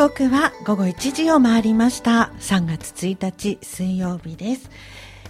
[0.00, 2.32] 刻は午後1時を回りました。
[2.40, 4.70] 3月1日水曜日です。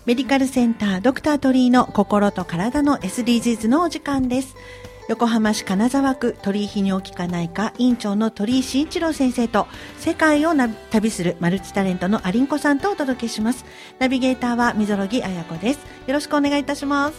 [0.06, 4.54] メディカルセンタードクター鳥居の心と体の SDGs のお時間です。
[5.08, 9.66] 横浜市金沢区鳥居泌尿器科内科院長の鳥居慎一郎先生と
[9.98, 10.52] 世界を
[10.90, 13.64] 旅するマルチタレントのアリンコさんとお届けします。
[13.98, 15.80] ナビゲーターは溝呂木彩子です。
[16.06, 17.18] よろしくお願いいたします。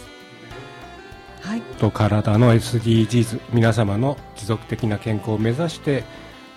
[1.42, 6.04] はい、と体の SDGs 皆様の持続的な健康を目指して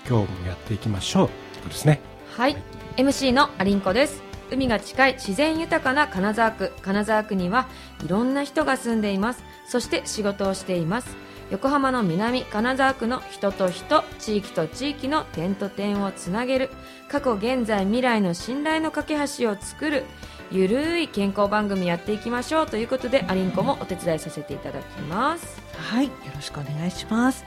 [0.08, 1.27] 今日もやっていきましょう。
[1.27, 2.00] ということですね。
[2.32, 2.63] はい、はい、
[2.98, 4.22] MC のアリンコです。
[4.52, 6.71] 海が近い自然豊かな金沢区。
[6.82, 7.68] 金沢区には
[8.04, 9.44] いろんな人が住んでいます。
[9.68, 11.16] そして仕事をしています。
[11.52, 16.70] 横浜の南金沢区の人と人地域と地域の点と点をつなげる。
[17.10, 20.05] 過去現在未来の信頼の架け橋を作る
[20.51, 25.62] ゆるい健康番組やっていきましょうということでアリンコもお手伝いさせていただきます。
[25.77, 26.05] はい。
[26.05, 27.44] よろしくお願いします。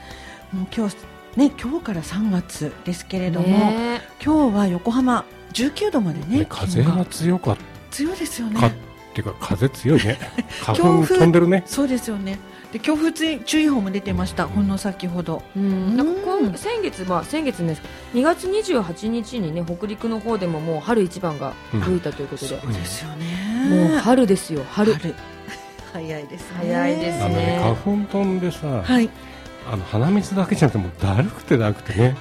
[0.51, 0.97] もう今日
[1.35, 8.59] ね今日から3月ですけれども、ね、今日は横浜19度までね風が強かった強いですよね。
[8.67, 8.71] っ
[9.13, 10.17] ていうか風強いね。
[10.61, 11.63] 花粉飛んでるね。
[11.65, 12.39] そうですよね。
[12.71, 15.41] で強風注意報も出てました、ほんの先ほど。
[15.55, 15.97] うん。
[15.97, 17.81] なんか今先月、まあ、先月です。
[18.13, 23.89] 2月28日にね北陸の方でももう春一番が吹いたということで、そうですよね。
[23.89, 24.93] もう春ですよ春。
[24.93, 25.15] 春。
[25.91, 26.57] 早いですね。
[26.57, 27.29] 早いですね。
[27.29, 29.09] ね花粉飛んでさ、はい、
[29.71, 32.17] あの鼻水だけじゃなくてもだるくてだるくてね。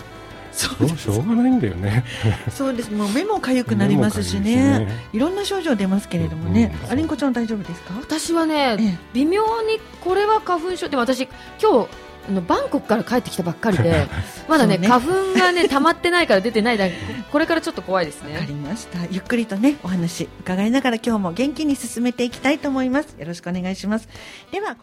[0.51, 2.05] そうしょうがないんだよね。
[2.51, 2.91] そうです。
[2.93, 7.95] もう目も痒くなりますしね、ね、いろんな症状出ますけれどもね、うん、アリンコちゃん大丈夫ですか？
[8.01, 11.29] 私はね、ええ、微妙にこれは花粉症で私
[11.63, 11.87] 今
[12.27, 14.09] 日のバンコクから帰ってきたばっかりで
[14.49, 16.87] まだね、ね、花粉がね溜まってないから出てないだ
[17.31, 18.35] これからちょっと怖いですね。
[18.35, 18.99] わかりました。
[19.11, 23.15] ゆっくりとねお話伺いながら今日も元気に進めていきたいと思います。
[23.19, 24.09] よろしくお願いします。
[24.51, 24.77] では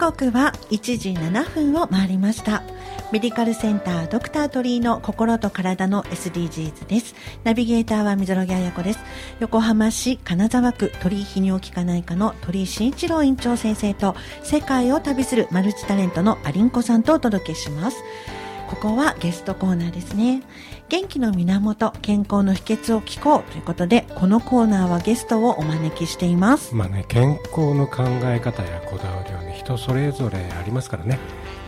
[0.00, 2.62] 刻は1時7分を回りました。
[3.12, 7.14] メディカルセンタードクター鳥居の心と体の SDGs です。
[7.44, 9.00] ナビゲーターは水呂木彩子です。
[9.40, 17.98] 横浜市金沢区鳥居泌尿器科内科の鳥居慎一郎院長先生と世界を旅するマルチタレントのアリンコさんとお届けします。
[18.70, 20.42] ここはゲストコーナーですね。
[20.88, 26.74] 元気の源健康の秘訣を聞こうということでこのコーナーはゲストをお招きしています。
[26.74, 29.39] まあね健康の考え方やこだわりは
[29.76, 31.18] 人それぞれありますからね。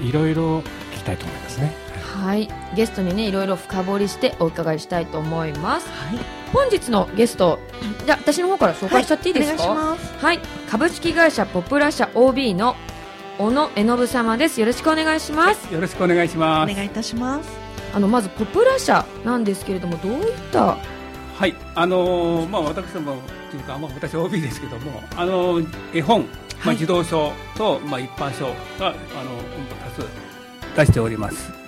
[0.00, 0.62] いろいろ聞
[0.98, 1.72] きたいと思いますね。
[2.16, 2.48] はい。
[2.74, 6.18] ゲストにねいろいろ深掘りしてお伺いしたいと思います、はい、
[6.52, 7.58] 本日のゲスト
[8.04, 9.64] じゃ私の方から紹介しちゃっていいですか？
[9.64, 10.40] はい、はい、
[10.70, 12.76] 株式会社ポプラ社 OB の
[13.38, 14.60] 小野絵信様です。
[14.60, 16.72] よろしくお願いします、はい、よろしくお願いします。
[16.72, 17.48] お願いいたします。
[17.94, 20.76] あのまずポプラ社なんですけれどもどういった
[21.36, 21.54] はい。
[21.74, 23.16] あのー、まあ私ども
[23.50, 25.66] というかまあ私 OB ですけどもあのー、
[25.98, 26.26] 絵本
[26.65, 28.47] まあ、児童書と、まあ、一般書
[28.78, 28.95] があの
[29.84, 30.06] 多数
[30.77, 31.62] 出しております。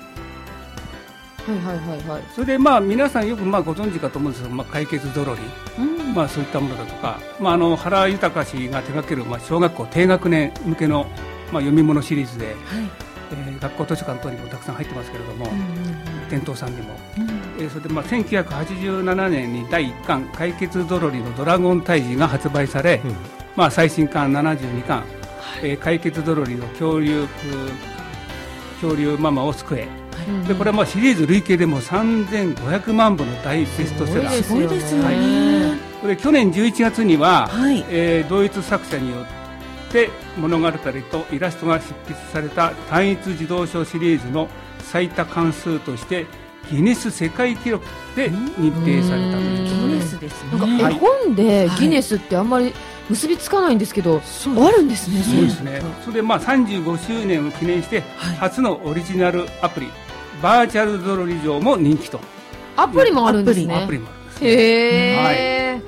[1.47, 2.23] はいはいはいはい。
[2.35, 5.41] それでまあ皆さんよくまあご存知かと思うんですけど、まあ解決ぞろり、
[5.79, 11.05] うん、まあそういったものだとか、まああの原豊氏が手掛けるまあ小学校低学年向けの
[11.53, 12.55] まあ読み物シリーズで、はい、
[13.33, 23.03] えー、学校図書館等にもたくさん入ってますけれども、うんうんうん、店頭さんにも、うん、えー、それでまあ1987年に第1巻解決ぞろりのドラゴン退治が発売され。
[23.57, 25.07] うんまあ、最新刊72巻、はい、
[25.63, 27.27] えー、解決ぞろりの恐竜
[28.81, 34.43] 恐竜ママを救え、はい、でこれはまあシリーズ累計でも3500万部の大ベストセラー。
[34.43, 40.79] すごいですよね、はい、で去年11月には、はい、えー、同一作者によって物語と
[41.33, 44.49] イラストが執筆された単一自動書シリーズの
[44.81, 46.27] 最多関数として
[46.71, 47.85] ギネス世界記録
[48.17, 50.59] で認定されたということで、ギネスですね。
[50.59, 52.73] なんか絵本でギネスってあんまり、
[53.11, 55.23] 結びつかないんですけど、あるんですね。
[55.23, 55.83] そうですね。
[56.05, 58.03] それでまあ35周年を記念して
[58.39, 59.89] 初のオリジナルアプリ、
[60.43, 62.21] バーチャルゾロリ城も人気と。
[62.77, 63.75] アプリもあるんですね。
[63.75, 64.51] アプリもあるんです、ね。
[64.51, 65.75] へえ。
[65.75, 65.83] はい。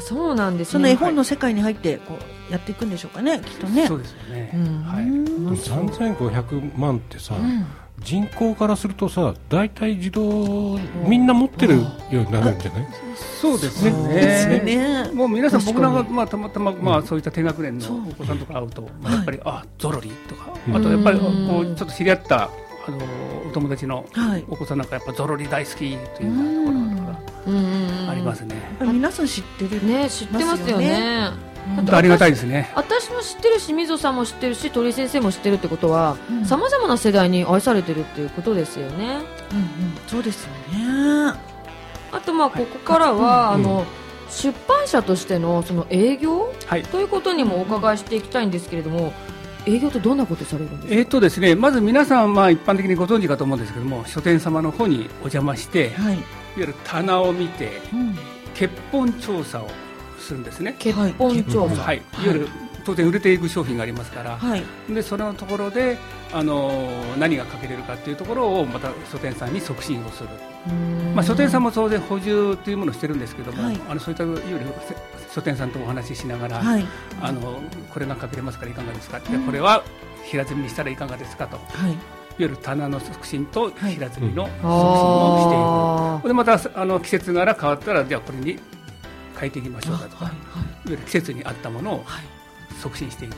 [0.00, 2.18] そうなんです、ね、その絵本の世界に入ってこ
[2.48, 3.86] うやっていくんでしょうかね、きっとね。
[3.86, 4.50] そうですよね。
[4.86, 5.04] はい。
[5.04, 7.34] 3500万ってさ、
[8.00, 12.86] 人口からするとさ大体自動みんな持ってるようになるんじゃない？
[13.40, 14.60] そうですね。
[14.64, 15.10] ね。
[15.12, 21.26] もう皆さん僕らが、まあ、たまたま、まあ、そういった低学年のお子さんとか会うと、まあ、やっぱり、あゾロリとかあとやっぱりこ
[21.60, 22.98] うちょっと知り合ったあの
[23.48, 24.06] お友達の
[24.48, 25.88] お子さんなんかやっぱゾロリ大好きとい。
[25.92, 27.52] うようなところ
[28.06, 28.54] がありますね。
[28.80, 31.49] 皆さん知ってるね知ってますよね。
[31.92, 32.70] ありがたいですね。
[32.74, 39.20] 私も知ってるし水さんも知ってるし鳥居先生も知ってるってことはさまざまな世代に愛されてるっていうことですよね。
[39.52, 39.66] うんうん、
[40.06, 41.50] そうですよね。
[42.12, 43.84] あとまあここからは、あの、
[44.28, 49.12] 出版社としてのその営業、はい、ということにもお伺いしていきたいんですけれども、
[49.66, 56.24] 営業ってどんなことされるんですか、えーとですね、まず皆さん、まあ、一般的にご存知かと思うんですけども書店様の方にお邪魔して、はい、いわ
[56.56, 58.18] ゆる棚を見て、うん、
[58.54, 59.68] 結本調査を
[60.20, 60.76] するんですね。
[60.78, 62.00] 結本調査、はい、い。
[62.00, 62.48] わゆる
[62.82, 65.98] 当然売れていく商品がありますから、はい、でそのところで
[66.32, 70.30] あの何がかけれるかというところをまた書店さんに促進をする、
[71.14, 74.64] まあ、書店さんも当然補充というものをしてるんですけども、はい、あのそういったいわゆる
[75.30, 76.86] 書店さんとお話ししながら、はい、
[77.20, 77.60] あの
[77.92, 79.84] これがかけれますからいかがですか、でこれは
[80.24, 81.46] 平積みにしたらいかがですか？
[81.46, 81.58] と。
[81.58, 81.92] はい。
[81.92, 81.98] いわ
[82.38, 88.58] ゆる棚の促進と平積みの促進をしている、でまたあの季節柄変わったらじゃあこれに
[89.40, 90.34] 変えていきましょうかとか、いわ
[90.84, 92.04] ゆる季節に合ったものを
[92.82, 93.36] 促進していく、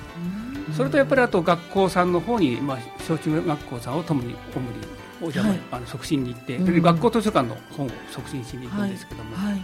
[0.76, 9.62] それとやっぱりあと学校さんの方に、まあ、小中学校さんをともに主にお邪魔、はい、あの促進に行って、うん、学校図書館の本を促進しに行くんですけども、はいはい、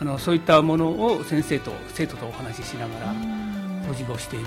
[0.00, 3.14] あのそういったものを先生と生徒とお話ししながら
[3.86, 4.46] 保持をしている。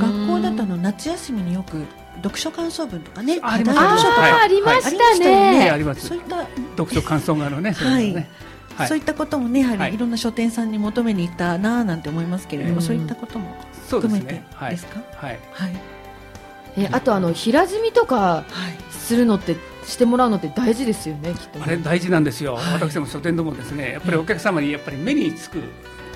[0.00, 1.84] 学校だとの夏休みによく
[2.16, 6.46] 読書感想文とかねありましたありましたね、そういった
[6.76, 7.72] 読書感想画のね。
[7.72, 8.26] はい
[8.88, 9.98] そういったこともねやはりい。
[9.98, 13.56] ろんな書店さんに求めに行ったなあなんて思いますけれども、そういったことも
[13.88, 15.00] 含めてですか？
[15.16, 15.76] はい、はい。
[16.76, 18.44] えあとあの平積みとか
[18.90, 25.62] するのってしてもらうのって大事ですよね、きっと、あれ大事なんですよ、はい、私も書店でもですねやっぱりお客様にやっぱり目につく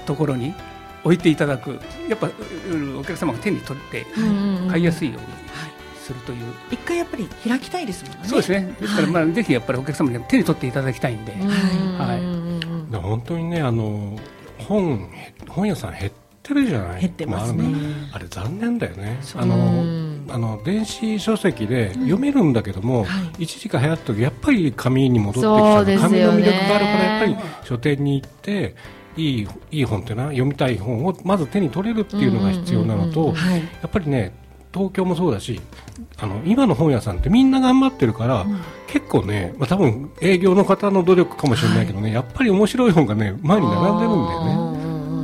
[0.06, 0.54] ところに
[1.04, 1.78] 置いていただく。
[2.08, 2.28] やっぱ
[2.98, 4.06] お客様が手に取って
[4.68, 5.26] 買いやすいように
[6.02, 6.38] するという、
[6.70, 8.28] 一回やっぱり開きたいですもんね。
[8.28, 8.74] そうですね。
[8.80, 12.20] ですからまあ、ぜひやっぱりお客様に手に取っていただきたいんで、はい、
[12.96, 14.18] 本当にねあの
[14.58, 15.08] 本
[15.48, 16.12] 本屋さん減っ
[16.42, 17.02] てるじゃない？
[17.02, 17.78] 減ってますね、ま
[18.12, 19.20] あ、あれ残念だよね。
[19.36, 19.84] あの
[20.30, 28.74] あの電子書籍で読めるんだけども、うんはい、一時期流行った時やっぱり紙に戻ってきた、紙の魅力があるからやっぱり書店に行って
[29.16, 33.34] いいいい本っていうのは読みたい本をまず手に取れるっていうのが必要なのと、や
[33.86, 34.32] っぱりね
[34.72, 35.60] 東京もそうだし
[36.18, 44.68] あの今の本屋さんってみんな頑張ってるから、うん、結構ね、まあ、多分営業の方の努力かもしれないけどね、はい、やっぱり面白い本がね前に並んでるんだよね。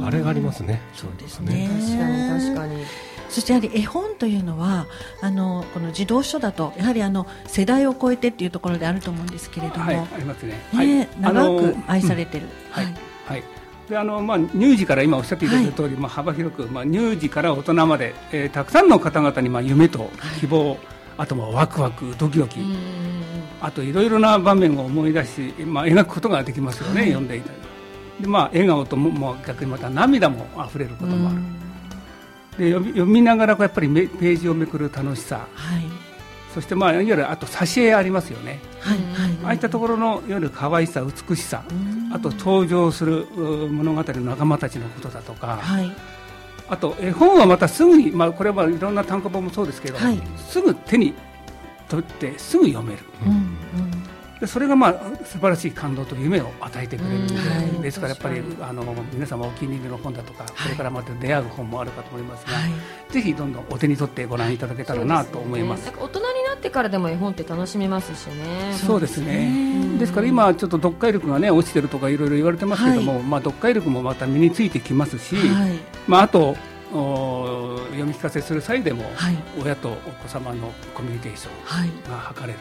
[0.06, 0.80] あれがありますね。
[0.94, 1.68] そうですね。
[1.72, 2.84] 確かに確かに。
[3.30, 4.86] そしてやはり絵本というのは
[5.20, 10.60] あのこの児童書だとやはりあの世代を超えてっていうところであると思うんですけれども、はい、ありますね。
[10.74, 12.46] ね、長く愛されてる。
[12.70, 12.94] はい。
[13.26, 13.42] はい。
[13.88, 20.10] であのまあ、乳児から今おっしゃっていただいた通り、はい、まあ、幅広く、まあ、乳児から大人まで、えー、たくさんの方々に、まあ、夢と
[20.40, 20.78] 希望、はい、
[21.18, 22.60] あとまあワクワクドキドキ
[23.60, 27.54] あといろいろな場面を思い出し、まあ、描くことができますよね、はい、読んでいただ
[28.20, 31.38] でまあ、笑顔とも、まあ、逆にまた涙もあふれることもある、
[32.56, 35.82] で読み読みながらやっぱりページをめくる楽しさ、はい、
[36.54, 41.64] そして、まあ、いわゆるあと挿絵ありますよね、はいはい、ああいったところのいわゆる可愛さ美しさ
[42.12, 45.92] あと登場する物語の仲間たちのことだとか、はい、
[46.68, 51.12] あと絵本はまたすぐに、まあ、これはいろんな単行本もそうですけど、はい、すぐ手に
[51.88, 53.00] 取ってすぐ読める。
[53.26, 54.03] うんうん
[54.40, 68.74] でそれがまあ素晴らしい感動と夢を与えてくれるので、はい、ですからやっぱりあの皆様お気に入りの本だとか、これからまた出会う本もあるかと思いますが、はい、ぜひどんどんお手に取ってご覧いただけたらなと思います、ね、大人になってからでも絵本って楽しめますしね。
[68.74, 69.98] そうですね。
[69.98, 75.36] ですから今ちょっと読解力がね落ちてるとかいろいろ言われてますけども、はい、まあ読解力もまた身についてきますし、
[76.08, 76.56] まああと
[76.90, 79.04] 読み聞かせする際でも、
[79.60, 82.58] 親とお子様のコミュニケーションが図れる、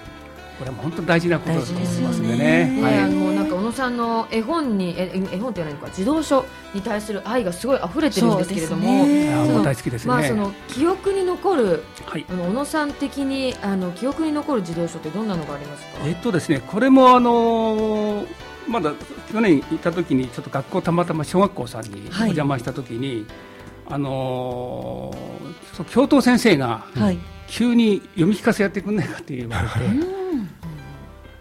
[0.59, 2.71] これは本当に大事なことだと思いますんでね。
[2.71, 10.07] ねはい、あのなんか小野さんの絵本に絵絵本っていうのか児童書に対する愛がすごい溢れてるんですけれども、もう大好きですね。
[10.07, 15.89] まあその記憶に残る、はい、あの小野さん的にあの記憶に残る児童書ってどんなのがありますか？
[16.05, 18.25] えっとですねこれもあの
[18.67, 18.93] まだ
[19.31, 23.25] 去年行った時にちょっと学校たまたま小学校さんにお邪魔した時に、はい、
[23.89, 25.13] あの
[25.89, 27.19] 教頭先生が、はい、
[27.53, 29.73] 急に読み聞かせやってくんないかって言われて。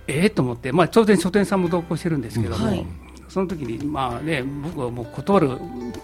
[0.09, 2.87] ええと思って、まあ、当然書店さんも同行してるんですけども、はい、
[3.29, 5.49] その時に、まあね、僕はもう断る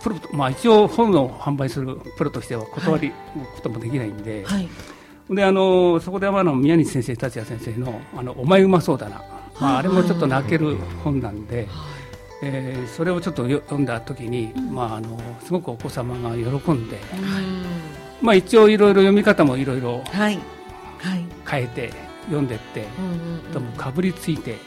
[0.03, 4.69] プロ、まあ、一応本を販売するプロとしては断りこともできないんで、はい、
[5.31, 9.21] であのそこであの宮西先生、達也先生の「あのお前うまそうだな」
[9.61, 11.69] まあ、あれもちょっと泣ける本なんで。
[12.41, 16.97] えー、それをちょっと読んだ時に、まあ、あのすごくお子様が喜んで、
[18.21, 19.65] まあ、一応いろいろ読み方もい。
[19.65, 19.81] ろい。
[19.81, 21.93] ろ変えて、
[22.27, 22.87] 読んでって、
[23.53, 24.59] ともかぶりついて、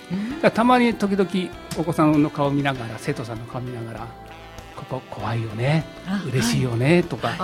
[0.54, 1.30] たまに時々
[1.78, 4.08] お子さんの顔見ながら生徒さんの顔見ながら
[4.76, 5.86] ここ怖いよね
[6.28, 7.36] 嬉しいよね、とか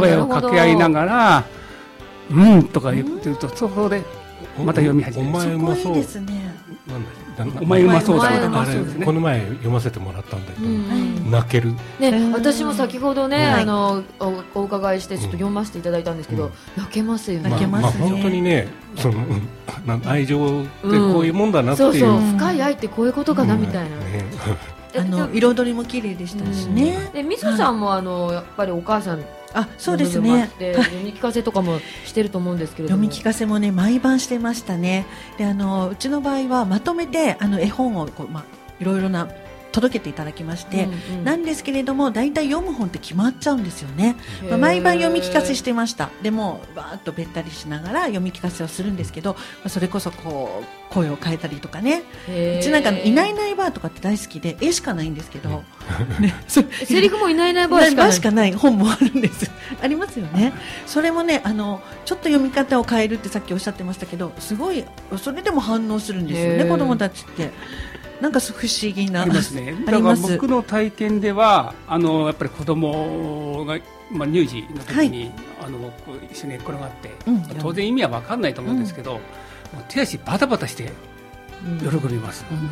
[0.00, 1.44] 声を掛け合いながら
[2.30, 4.02] うんとか言ってるとそこで
[4.58, 5.30] また読み始める。
[5.30, 5.94] お前う。
[5.94, 6.54] ですね。
[7.60, 8.30] お前うまそうだ
[9.04, 10.68] この前読ませてもらったんだけど、
[11.32, 11.72] 泣ける。
[11.98, 14.04] ね私も先ほどねあの
[14.54, 17.48] お伺いしてちょっと読ませていただいたんですけど泣けますよね。
[17.48, 19.24] 泣けます本当にねその
[20.06, 21.92] 愛情ってこういうもんだなっていう。
[21.92, 22.20] そうそう。
[22.20, 23.96] 深い愛ってこういうことかなみたいな。
[24.94, 27.10] あの彩りも綺麗でしたしね。
[27.14, 29.24] でみそさんもあのやっぱりお母さん
[29.54, 30.50] あそうですね。
[30.58, 35.06] 読み聞かせとかもしてると思うんですけれど読み聞かせもね毎晩してましたね。
[35.38, 38.44] であのうちの場合はまとめてあの絵本をこう、まあ、
[38.80, 39.28] いろいろな
[39.72, 44.16] 届けていただきまして、うんうん、なんですけれども大体読む本って決まっちゃうんですよね、
[44.48, 46.10] まあ、毎晩読み聞かせしてました。
[46.22, 52.02] でもバーッとべったりしながら読み聞かせをするんですけど、まあ、それこそこう声を変えたりとかね。
[52.28, 55.64] うちなんかいないいないばーとかって大好きで絵しかないんですけど、
[56.20, 58.12] ね、セリフもいないいないばーしかない。
[58.12, 59.50] しかない本もあるんです。
[59.82, 60.52] ありますよね。
[60.86, 64.84] それもねあのちょっと読み方を変えるってさっきおっしゃってましたけどすごい
[65.18, 67.50] それでも反応するんですよね子供たちって。
[68.20, 69.74] なんか不思議なありますね。
[69.84, 73.80] だから僕の体験ではあのやっぱり子供が
[74.12, 75.32] まあ乳児の時に、はい、
[75.66, 79.20] あのこう一緒に寝転がって、うん、当然意味は分かんないと思うんですけど、うん、
[79.88, 80.92] 手足バタバタして
[81.80, 82.44] 喜びます。
[82.50, 82.70] うん、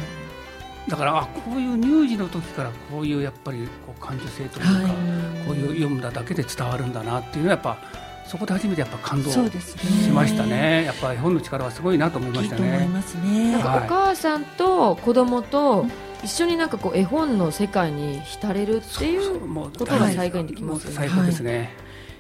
[0.89, 7.79] だからあこういう乳児の時からこういうやっぱりこう感受性というか、はい、こういう読んだだけで伝わるんだなっていうのはやっぱ
[8.31, 9.39] そこで初めてやっぱ感動し
[10.13, 10.51] ましたね。
[10.51, 12.89] ねやっぱり本の力はすごいなと思いましたね。
[13.25, 15.87] ねなんかお母さんと子供と
[16.23, 20.97] 一緒になんかこう絵本の世界に浸れるっていうことが再現できますよね。
[20.97, 21.75] 最高ですね。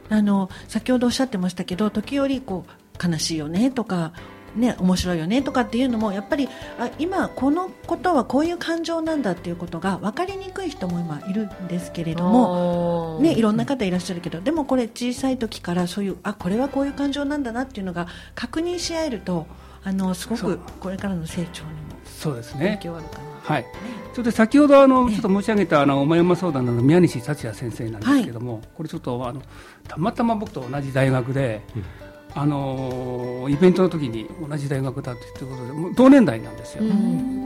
[0.08, 4.12] はい、あの先ほどおっしゃってましたけど時折こう悲しいよねとか
[4.56, 19.46] ね、面白いよねとかっていうのもやっぱりあ今、このことはこういう感情なんだっていうことが分かりにくい人も今いるんですけれども、ね、いろんな方いらっしゃるけどでもこれ小さい時からそういうあこれはこういう感情なんだなっていうのが確認し合えると
[19.82, 22.78] あのすごくこれからの成長にもそうですね。
[22.80, 23.24] 影響あるかな。
[23.42, 23.66] はい、
[24.14, 29.42] ちょっと先ほどあのちょっと申し上げたあのお前山相談の宮西達也先生なんですけども、はい、これちょっとあの
[29.88, 36.84] たまたま僕と同じ大学で、うんあのイベントの時に同じ大学だっていうことでもう同年代なんですよ、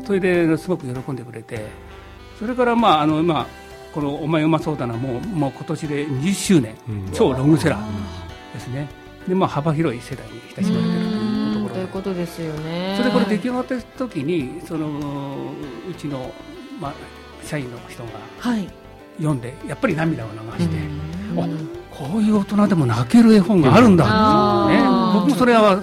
[0.07, 1.67] それですごく喜んでくれて
[2.39, 3.47] それからまああの今
[3.95, 6.75] この「お前うまそうだな」もうもう今年で20周年、
[7.13, 8.89] 超ロングセラーですね。
[9.29, 12.95] で、まあ、幅広い世代に親しまれてるというところということですよね。
[12.97, 14.89] それでこれ出来上がった時にその
[15.91, 16.31] うちの、
[16.81, 16.95] まあ、
[17.43, 18.11] 社員の人が
[19.17, 20.77] 読んで、やっぱり涙を流して、
[21.37, 21.47] あ
[21.97, 24.05] こういう大人でも泣ける絵本があるんだ。
[24.69, 24.79] ね。
[25.15, 25.83] 僕もそれは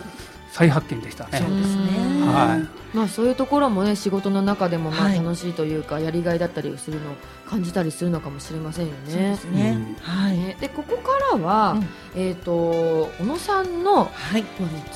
[0.51, 1.39] 再発見でしたね。
[1.39, 1.84] そうですね。
[2.25, 2.82] はい。
[2.94, 7.15] まあ、そういうところもね仕事の中でもまあ楽しいというか、やりがいだったりするのを
[7.50, 9.00] 感じたりするのかもしれませんよね。
[9.06, 11.77] そうですね、はい、でここからは、
[12.15, 14.46] うん、えっ、ー、と小野さんの、はい、ち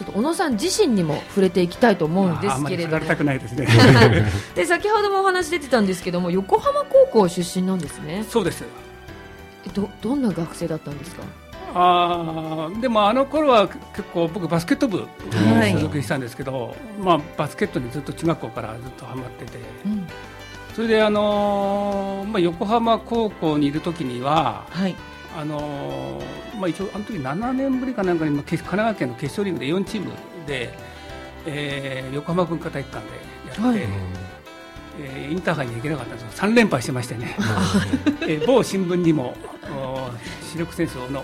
[0.02, 3.66] ょっと小野さん自身にも触れていきたいと思うんですけれども、たくないですね。
[4.56, 8.26] で先ほどもお話出てたんですけども横浜高校出身なんですね。
[8.30, 8.66] そうです。
[9.74, 11.24] どどんな学生だったんですか？
[11.78, 20.08] あでもあの頃は結構僕バスケット部所属したんですけど、はい、まあ、バスケットにずっと中学校からずっとハマってて、うん、
[20.74, 24.96] それで、あのー、まあ、横浜高校にいる時には、はい、
[25.38, 30.12] あのー、まあ、一応あの時7年ぶりかなんかに神奈川県の決勝リーグで4チーム
[30.48, 30.74] で、
[31.46, 33.12] えー、横浜文化体育館で
[33.50, 33.62] やって。
[33.62, 34.25] はい
[35.00, 36.42] えー、インターハイに行けなかったんです。
[36.42, 37.36] 3連敗してましてね、
[38.22, 39.36] えー、某新聞にも
[40.52, 41.24] 視力戦争の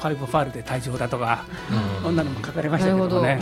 [0.00, 1.44] ファイブファールで退場だとか、
[2.02, 3.40] そんなのも書かれましたけどもね。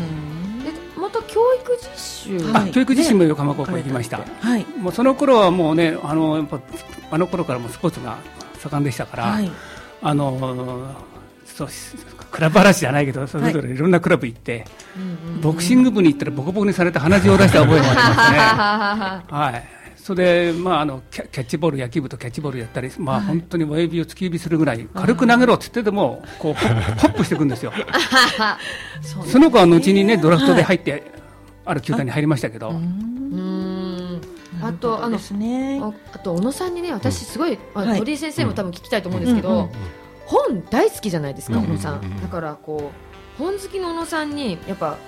[0.99, 6.61] また教育実習、あ教育実習も横浜高校行きました、はい、もうその頃はもうねあのやっぱ
[7.12, 8.18] あの頃からもスポーツが
[8.58, 9.50] 盛んでしたから、はい、
[10.02, 10.94] あの
[11.47, 11.68] そう
[12.30, 14.64] クラブ嵐じゃないけどそれぞれいろんなクラブ行って、
[15.40, 18.38] ボクシング部に行ったらボコボコにされて鼻血を出した覚えもありますね。
[19.37, 19.78] はい。
[20.08, 27.75] それで、まあ、あのキャッチボール野球部とキャッチボールやったり、まあ、本当に親指を突き指するぐらい軽く投げろって言っててもこうホップしていくんですよ。
[29.26, 31.12] その子は後にねドラフトで入って、
[31.66, 32.73] ある球団に入りましたけど。
[34.61, 35.18] あとあの
[36.12, 39.68] あと小野さんにね私すごい、鳥居先生も多分聞きたいと思うんですけど、
[40.28, 42.20] 本大好きじゃないですか、小野さん。
[42.20, 42.92] だからこ
[43.38, 44.99] う本好きの小野さんにやっぱ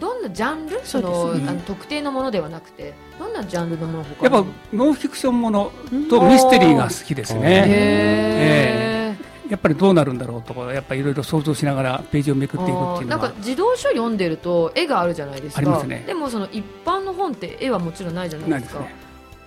[0.00, 5.70] どんなジャンルその、ね、あの特定のものではなくてどんなジャンルのものやっぱノンフィクションもの
[6.08, 7.64] とミステリーが好きですね。
[7.68, 13.04] えー、やっぱりどうなるんだろうとかやっぱりいろいろ想像しながらページをめくっていくっていうのは。
[13.04, 15.58] なんか児童書読んでると絵があるじゃないですか。
[15.60, 18.80] あります、ね、でもその一般の本って絵はもちろんないじゃないですか。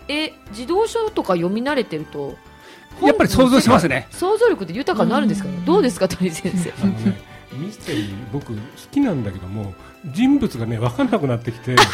[0.07, 2.35] え児童書とか読み慣れてると
[3.01, 4.07] やっぱり想像しますね。
[4.11, 7.17] 想像力って豊かになるんですかね、どうですか鳥先生、ね、
[7.53, 8.59] ミステリー僕好
[8.91, 9.73] きなんだけども
[10.05, 11.75] 人物がね分かんなくなってきて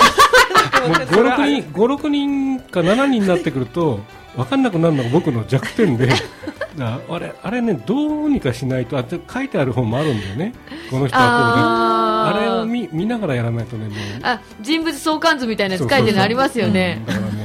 [0.79, 3.99] 56人 ,56 人か7人になってくると
[4.35, 6.09] 分かんなくなるのが僕の弱点で
[6.79, 10.53] あれあれねどうにかしないとあ書いてある本もあるんだよね。
[10.89, 12.49] この人はこうで。
[12.49, 13.95] あれを見見ながらやらないとねもう。
[14.23, 17.43] あ人物相関図みたいなやつ書いてるのありますよね、だからね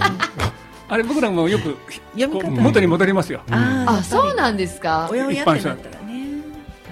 [0.94, 1.76] あれ僕らもよく
[2.14, 3.42] 元に戻りますよ。
[3.50, 5.08] あ、そうなんですか。
[5.10, 6.26] おやおやってなったらね。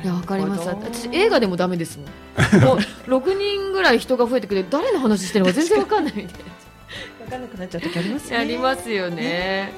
[0.03, 0.67] いやわかります。
[0.67, 2.09] 私映画でもダメですもん。
[2.67, 7.25] もう六人ぐらい人が増えてくて誰の話してるのか全然わかんないみたいな。
[7.25, 8.37] わかんなくなっちゃう時ありますね。
[8.39, 9.73] ありますよね。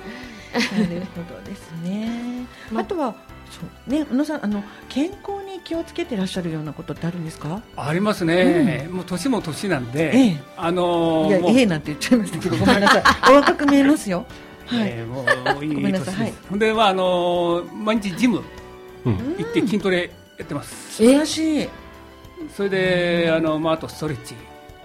[0.54, 2.46] なるほどですね。
[2.74, 3.14] あとは
[3.54, 7.62] そうね、宇野さんあの健康に気をつけてらっしゃるようなことってあるんですか？
[7.76, 8.86] ありますね。
[8.88, 13.02] うん、もう年も年なんで、ええ、あのー、いやええなんて言っちゃいましたけどごめんなさい。
[13.30, 14.26] お若く見えますよ。
[14.66, 14.88] はい。
[14.88, 16.14] えー、もういいごめんなさい。
[16.14, 16.34] はい。
[16.50, 18.42] ほんではあのー、毎日ジム
[19.04, 20.96] 行って筋トレやってます。
[20.96, 21.68] 素晴らしい。
[22.54, 24.34] それであのまああとストレッチ。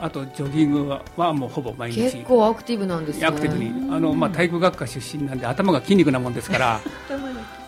[0.02, 6.80] あとジョギングははもうほぼ毎日結構アクティブなんですねアクティブにあの、まあ、体育学科出身なんで頭が筋肉なもんですから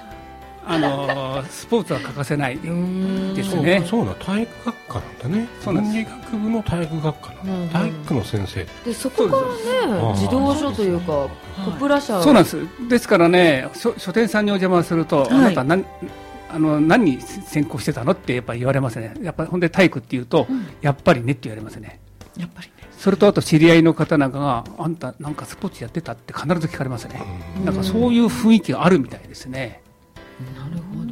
[0.74, 3.84] あのスポーツは欠かせないですね。
[3.86, 5.48] そうな体育学科なんだね。
[5.66, 8.66] 文理学部の体育学科の、体育の先生。
[8.86, 9.42] でそこから
[9.98, 11.28] ね自動書というか
[11.66, 12.58] ポプラ社そうなんです。
[12.90, 15.86] ですからね書書店さんにお邪魔すると、あなた何
[16.50, 19.14] あの何に専攻してたのってやっぱり言われますね。
[19.22, 20.48] やっぱほんで体育っていうと、
[20.82, 22.00] やっぱりねって言われますね。
[22.38, 22.74] やっぱりね。
[22.98, 27.22] それとあと知り合いの方なんかがあんたなんかスポーツやってたって必ず聞かれますね。
[27.66, 29.82] なんかそういう雰囲気があるみたいですね。
[30.58, 31.12] なるほど。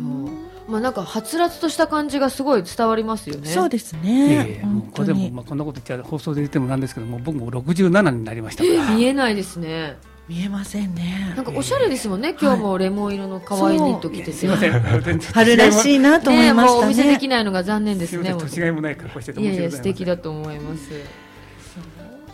[0.70, 3.50] まあなんかはつらつとした感じがすごい伝わりますよね。
[3.50, 4.62] そうですね。
[4.62, 8.96] えー、これでもまあこんなこと言っちゃ放送で言ってもなんですけども僕も67になりましたから。
[8.96, 9.98] 見えないですね。
[10.28, 11.34] 見えませんね。
[11.36, 12.36] なんかおしゃれですもんね。
[12.40, 14.32] 今日もレモン色の可愛いニット着てて。
[14.32, 14.72] すみません。
[15.34, 16.86] 春らしいなと思いましたね。
[16.86, 18.36] お見せできないのが残念ですね。
[18.38, 20.92] 年がいもない格好してていやいや素敵だと思います。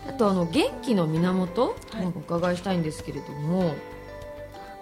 [0.10, 3.74] あとあの元気の源、お伺いしたいんですけれども。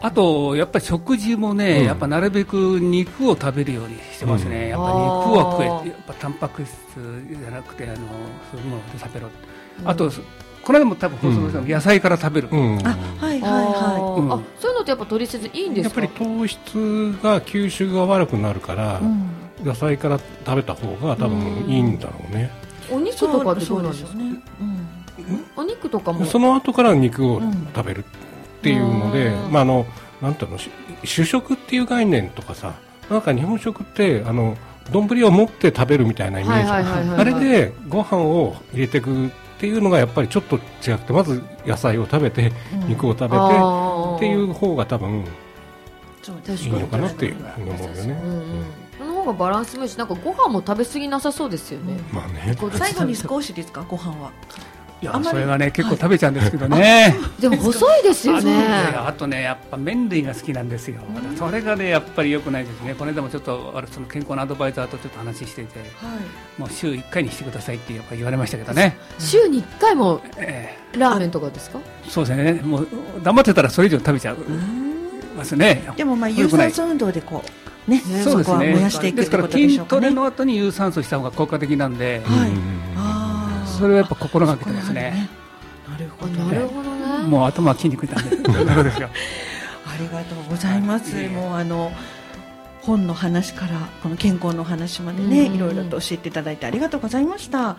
[0.03, 6.75] あとやっぱり食事もね、うん、やっぱなるべく肉を食べるようにしてますね、うん、やっぱ肉は食えやっぱタンパク質
[7.39, 7.95] じゃなくてあの
[8.51, 9.29] そういうもので食べろ、
[9.79, 10.11] うん、あと
[10.61, 13.41] この間も多分放送したの、野菜から食べる、あはいはいはい、あ
[14.59, 16.01] そういうのってやっぱ取りせずいいんですか？
[16.01, 19.01] やっぱり糖質が吸収が悪くなるから、
[19.61, 22.49] 野菜から食べた方が多分いいんだろうね、
[22.89, 24.13] お肉とかってどうなんですか？
[24.13, 24.41] ね、
[25.57, 26.25] お肉とかも。
[26.25, 27.41] その後から肉を
[27.75, 28.05] 食べる、
[28.63, 29.85] っていうので、まあ、あの
[30.21, 30.57] なんていうの
[31.03, 32.75] 主食っていう概念とかさ
[33.09, 34.55] なんか日本食ってあの
[34.89, 42.51] 丼を持って食べるみたいなイメージあれでご飯を入れていくっていうのがやっぱりちょっと違くてまず野菜を食べて、
[42.87, 48.21] 肉を食べてっていう方が多分いいのかなっていうふうに思うよね。
[48.97, 51.97] その方がバランスもいいしなんかご飯も食べ過ぎなさそうですよね。
[52.11, 52.57] まあね。
[52.73, 53.85] 最後に少しですか？
[53.87, 54.31] ご飯は。
[55.03, 58.65] いやそれがね結構食べちゃうんですけどね、でも細いですよね。
[58.95, 61.01] あとねやっぱ麺類が好きなんですよ、
[61.37, 62.95] それがねやっぱりよくないですね。
[62.95, 65.85] この間もちょっとその健康のアドバイザーとちょっと話してて、は
[66.57, 68.97] い、もう週1回にしてくださいってやっぱ言われましたけどね。
[69.19, 70.21] 週に1回も
[70.97, 72.61] ラーメンとかですか、そうですね。
[72.63, 72.87] もう
[73.21, 74.37] 黙ってたらそれ以上食べちゃう
[75.35, 75.83] ますね。
[75.97, 79.11] でもまあ有酸素運動でこうね、そうですね。
[79.11, 82.51] ですから筋トレの後に有酸素した方が効果的なんで、はい、
[83.83, 85.29] それはやっぱ心がけてますね。
[85.89, 87.27] なるほど、なるほどね。
[87.27, 88.37] もう頭は筋肉なんで。
[88.39, 91.13] ありがとうございます。
[91.27, 91.91] もうあの。
[92.81, 97.77] 本の話からこの健康の話までね、いろいろと教えていただいてありがとうございました。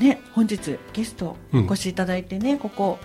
[0.00, 2.98] ね、本日ゲストお越しいただいてね、ここ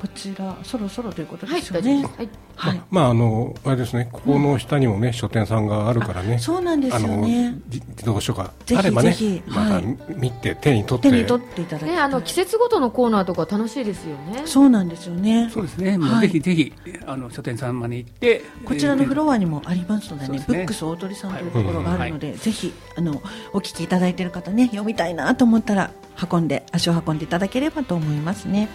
[0.00, 2.02] こちらそろそろということですよね。
[2.16, 2.28] はい。
[2.56, 6.38] はい、まああのあれですね、ここの下にもね、書店さんがあるからね。
[6.38, 7.58] そうなんですよね。
[7.68, 9.14] 自動書があればね、
[9.46, 9.82] また
[10.14, 14.42] 見て手に取って手に取っていただいて、ね、あの季節ごとのコーナーとか楽しいですよね。
[14.46, 15.50] そうなんですよね。
[15.52, 15.98] そうですね。
[15.98, 16.72] もうぜひぜひ
[17.06, 23.20] あの書店さんまで行ってこちらのフロアにもありますのでね、ブックス大鳥さんというところがあるので、ぜひあの
[23.52, 25.90] お聞きいただいている方ね、読みたいなと思ったら
[26.30, 28.68] 運んで足を運んでいただければと思いますね。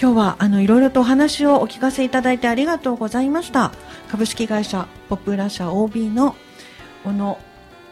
[0.00, 3.72] 今日はあのいろいろとお話をお聞かせいただいてありがとうございました。
[4.10, 6.36] 株式会社ポプラ社 OB の
[7.04, 7.38] 小野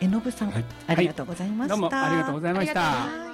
[0.00, 3.29] 絵信さん、はい、ありがとうございました、どうもありがとうございました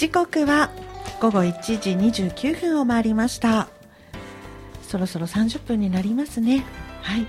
[0.00, 0.70] 時刻は
[1.20, 3.68] 午後1時29分を回りました。
[4.80, 6.64] そろそろ30分になりますね。
[7.02, 7.26] はい。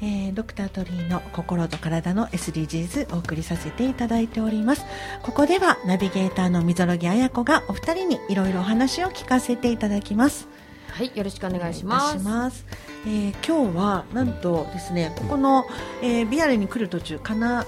[0.00, 4.86] えー、ドクタートリーの心と体の SDGs お送りさせていただいております。
[5.22, 10.48] ここではナビゲーターの溝呂木彩子がお二人にいろいろお話を聞かせていただきます。
[10.90, 12.24] はいよろしくお願いします。
[12.24, 12.64] ます。
[13.06, 15.66] えー、今日はなんとですねここの、
[16.02, 17.66] えー、ビアレに来る途中かな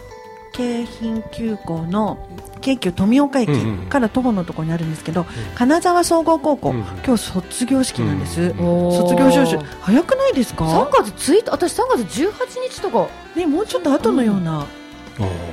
[0.52, 2.26] 京浜急行の
[2.60, 3.52] 京急富岡駅
[3.88, 5.26] から徒歩のところにあるんですけど、うん。
[5.26, 8.56] うん、金沢総合高校、うん、今日卒業式なんです、うん、
[8.92, 12.32] 卒業証書早くないですか？3月1日私3月18
[12.70, 13.08] 日とか。
[13.36, 14.66] ねもうちょっと後のような、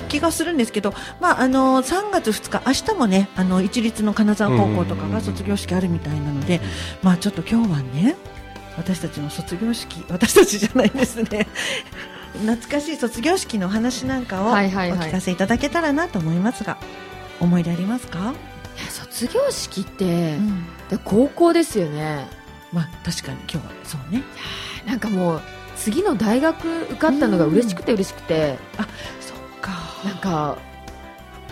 [0.07, 6.61] 気がするんですけど、まあ、あの3月2日、明日もねあの一律の金沢高校とかが卒業式あるみたいなので、
[7.03, 8.15] まあ、ちょっと今日はね
[8.77, 11.47] 私たちの卒業式私たちじゃないですね
[12.33, 16.77] 懐かしい卒業式の話なんかをお聞かせいただけたらなと思いますが、
[17.39, 18.33] 思い出ありますか？
[18.89, 22.27] 卒業式って、うん、高校ですよね。
[22.71, 23.63] まあ確かに今日は。
[23.83, 24.23] そうね。
[24.85, 25.41] なんかもう
[25.75, 28.87] 次の大学受かったのが嬉しくて嬉しくて、うん、あ
[29.19, 29.71] そっか。
[30.05, 30.57] なんか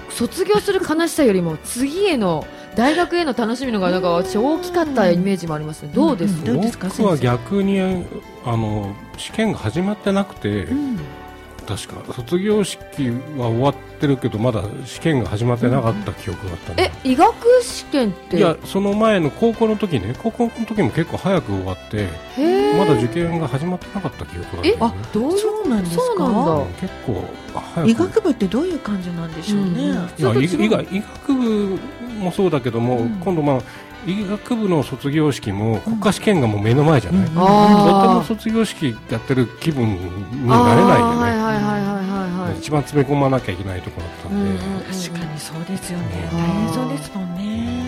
[0.09, 5.91] 卒業する悲しさよりも次への大学への楽しみのがなんか私大きかったイメージもありますね。
[5.93, 6.43] どうです？
[6.43, 6.77] どうです？
[6.77, 6.89] か？
[6.89, 7.85] 僕は逆にあ
[8.57, 10.99] の試験が始まってなくて、うん、
[11.65, 12.13] 確か。
[12.13, 18.37] 卒業式は終わってるけどまだ試験が始まってなかった記憶があったえ医学試験って？
[18.37, 20.15] いやその前の高校の時ね。
[20.21, 22.07] 高校の時も結構早く終わって
[22.77, 26.03] まだ受験が始まってなかった記憶がある、ね、あどうそうなんですか
[26.79, 27.23] 結構
[27.53, 27.89] 早く。
[27.89, 29.99] 医学部ってどういう感じなんでしょうね、うん、いや
[30.91, 31.79] 医学部
[32.19, 33.61] もそうだけども、うん、今度まあ
[34.05, 46.29] 医学部の卒業式も国家試験がもう目の前じゃない、うん、とても卒業式やってる気分になれないよね、はいはいはい、一番詰め込まなきゃいけないところだったんで、うんうん、確かにそうですよね。
[46.31, 47.85] 大変そうですもんね。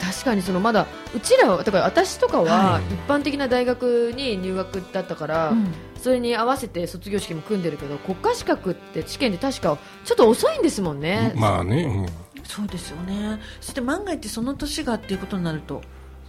[0.00, 11.32] 確かにそのまだうちらはだから私とかは一般的な大学に入学だったから、はい、それに合わせて卒業式も組んでるけど国家資格って試験で確かちょっと遅いんですもんね。
[11.34, 12.06] まあね、
[12.44, 13.38] そうですよね。
[13.60, 15.82] そして万が一その年がっていうことになると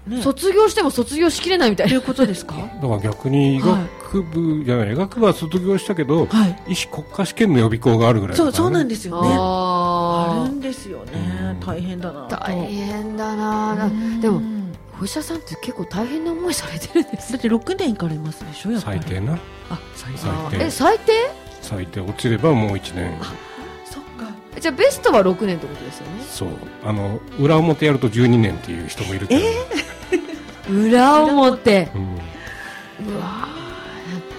[0.05, 1.93] ね、卒業しても卒業しきれないみたいな。
[1.93, 2.55] いうことですか？
[2.81, 9.29] だから逆に医学部じゃない、はい、医学部は卒業したけど、はい、医師国家試験の予備校があるぐらい、ね、そうそうなんですよね。
[9.33, 11.57] あるんですよね。
[11.65, 13.89] 大変だな大変だな。
[14.21, 14.41] でも
[15.01, 18.99] お医者さんって結構大変な思いされてるんですだって6年行かれますでしょやっぱり。
[19.01, 19.33] 最低な。
[19.69, 20.13] あ最
[20.59, 20.65] 低。
[20.65, 21.13] え最低？
[21.61, 22.01] 最低。
[22.01, 23.17] 落ちればもう1年
[24.63, 26.23] じゃあベストは6年ってことですよね。
[26.23, 26.49] そう。
[26.85, 29.43] あの裏表やると12年っていう人もいるけど、え？
[30.69, 33.49] ー、 裏表、うん、うわ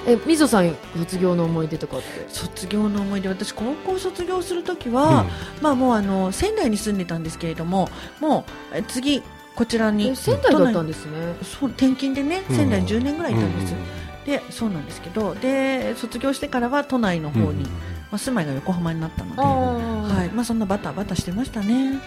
[0.06, 2.24] えみぞさん卒業の思い出とかって？
[2.28, 3.28] 卒業の思い出。
[3.28, 5.26] 私高校卒業する時は、
[5.58, 9.22] うん、まあもうあの仙台に住んでたんですけれどももう次
[9.54, 10.16] こちらに。
[10.16, 11.12] 仙台だったんですね。
[11.42, 15.34] そう転勤でね仙台に10年ぐらいいたんです、うん、でそうなんですけど。
[15.34, 17.68] で卒業してからは都内の方に、ま
[18.14, 20.28] あ、住まいが横浜になったので、はい。
[20.34, 22.00] まあ、そんなバタバタしてましたね。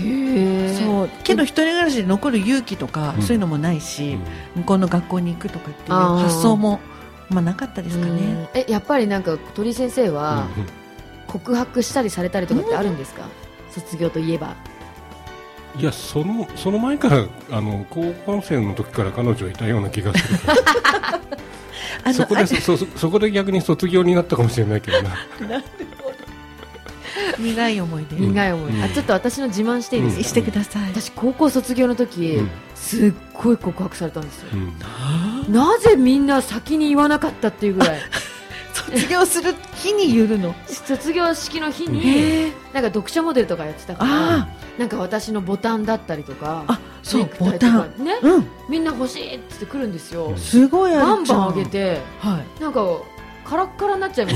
[0.00, 1.08] へそう。
[1.24, 4.18] けど一人暮らしで残る勇気とか、そういうのもないし、
[4.54, 6.80] 向こうの学校に行くとかっていう発想も
[7.30, 8.48] まあなかったですかね。
[8.54, 10.46] えやっぱりなんか鳥先生は
[11.26, 13.22] 告白したりされたりとかってあるんですか、
[13.70, 14.56] 卒業といえば。
[15.78, 20.38] いやそのその前からあの高校生の時から彼女いたような気がする
[22.14, 25.10] そこでそそこで逆に卒業になったかもしれないけどな。
[27.38, 30.90] 苦い思い出、苦い思い出、あちょっと私の自慢していいですか、してください。
[30.90, 32.40] 私高校卒業の時、
[32.74, 34.48] すっごい告白されたんですよ、
[35.48, 38.00] なぜみんな先に言わなかったっていうぐらい
[38.90, 40.54] 卒業する日に言うの。
[40.66, 44.48] 卒業式の日になんか読者モデルとかやってたから
[44.78, 48.04] なんか私のボタンだったりとかあそうボタン。
[48.04, 50.36] ね、うん、みんな欲しいって来るんですよ。
[50.36, 52.80] すごいバンバンあげて、はい、なんか
[53.44, 54.32] カラッカラになっちゃいま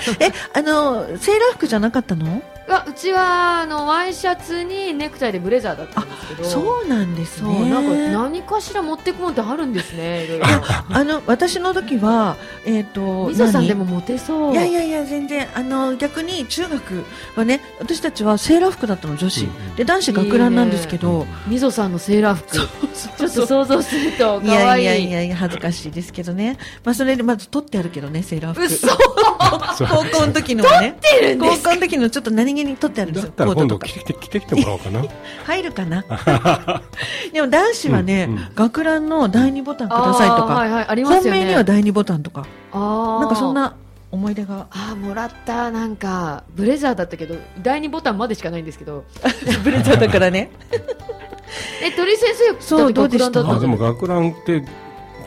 [0.00, 2.42] した えあのセーラー服じゃなかったの？
[2.86, 6.44] うちはあのワイシャツにネクタイでブレザーだったんですけど。
[6.44, 7.70] そうなんですね。
[7.70, 10.24] なんか何かしら持ってくもんってあるんですね。
[10.24, 10.46] いろいろ。
[10.90, 14.52] あの私の時はえっ、ー、とみぞさんでもモテそう。
[14.52, 17.04] いやいやいや全然あの逆に中学
[17.36, 21.26] はね私たちはセーラー服だったの女子、うん、で男子学ランなんですけど。
[21.46, 22.56] みぞさんのセーラー服。
[22.56, 24.82] ちょっと想像すると可愛い。
[24.82, 26.58] いやいやいや恥ずかしいですけどね。
[26.84, 29.08] まあそれでまず取ってあるけどねセーラー服。
[29.78, 30.98] 高校の時のね。
[31.38, 35.04] 高校の時のちょっと何気に取ってあるんですよだったら今度着て着てきてもらおうかな。
[35.46, 36.04] 入るかな？
[37.32, 41.04] でも男子はね、うんうん、学ランの第二ボタンくださいとか、はいに
[41.54, 42.46] は第二ボタンとか。
[42.72, 43.76] なんかそんな
[44.10, 44.66] 思い出が。
[44.70, 49.04] ああもらったなんかブレザーだったけど第二ボタンまでしかないんですけど。
[49.62, 50.50] ブレザーだからね。
[51.82, 53.58] え鳥先生そうどうでした？
[53.58, 54.64] でも学ランって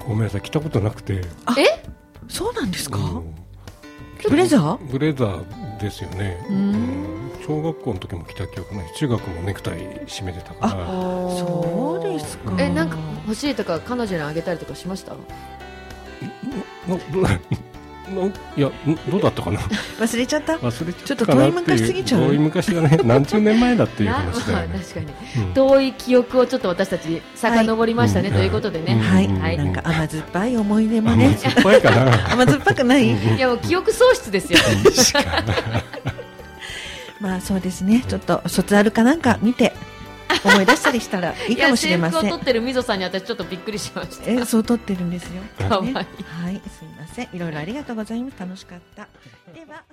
[0.08, 1.22] ごめんなさい着たことなくて。
[1.58, 1.84] え？
[2.28, 2.98] そうなんですか、
[4.30, 4.78] ブレザー？
[4.92, 6.38] ブレザーですよね、
[7.46, 10.86] 小学校の時も着た記憶ない中学もネクタイ締めてたから。
[11.38, 12.56] そうですか。
[12.60, 15.16] えなんか欲しいとか彼女にあげたりとかしました？
[18.58, 18.70] いや
[19.10, 19.60] どうだったかな？
[20.00, 20.54] 忘れちゃった？
[20.56, 24.80] 忘れちゃったちょっと遠い昔すぎちゃう遠い昔だね何十年前だっていう話だよね。
[24.80, 25.06] 確かに、
[25.46, 31.26] うん、遠い記憶をちょっと私たち遡りましたね、はい、ということでね、はい、はい、なんか甘酸っぱい思い出もね。
[31.28, 32.32] 甘酸っぱいかな。
[32.34, 33.08] 甘酸っぱくない。
[33.08, 34.60] いやもう記憶喪失ですよ。
[37.20, 39.22] まあそうですねちょっと卒アルかなん。
[39.22, 39.74] か見て
[40.44, 42.26] 思い出したりしたらいいかもしれません。
[42.26, 44.32] いを取ってるみぞさんに私ちょっとびっくりしました。
[44.32, 45.42] えそう取ってるんですよ。
[45.70, 46.02] はい、は
[46.52, 47.30] い、すみません。
[47.34, 48.40] いろいろありがとうございます。
[48.40, 49.08] 楽しかった。
[49.54, 49.84] では。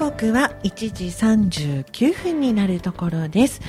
[0.00, 1.04] 刻は1時
[1.84, 3.60] 39分になるところです。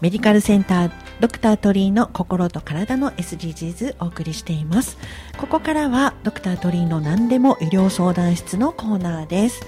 [0.00, 4.96] メディカルセンタードクタートリーの心と体の SDGs お送りしています。
[5.38, 9.66] ここからはドクタートリーの何でも医療相談室のコーナーです。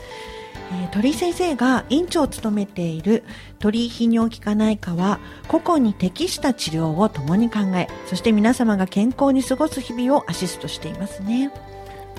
[0.71, 3.25] えー、鳥居先生が院長を務めている
[3.59, 11.51] 鳥居泌尿器科内科は個々に適した治療を共に考えそして皆様が健康に過ごす日々をアシストしていますね。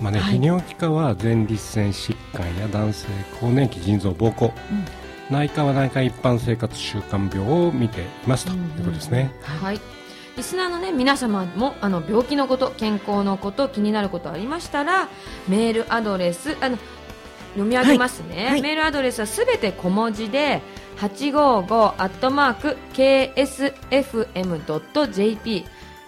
[0.01, 3.07] まあね、はい、泌尿器科は前立腺疾患や男性
[3.39, 4.49] 更年期腎臓膀胱、う。
[4.49, 4.51] ん、
[5.29, 8.53] 内科は内科一般生活習慣病を見ていますと。
[8.53, 9.81] いうことですね、はい。
[10.37, 15.07] リスナーの、ね、皆様もあの病気のこと健康のこと気になることありましたら
[15.47, 16.77] メールアドレスあの
[17.53, 18.47] 読み上げますね、はい。
[18.47, 20.61] はい、メールアドレスはすべて小文字で
[20.97, 25.65] 855アットマーク KSFM.jp